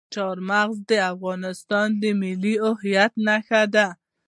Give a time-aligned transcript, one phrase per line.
[0.13, 3.87] چار مغز د افغانستان د ملي هویت نښه ده.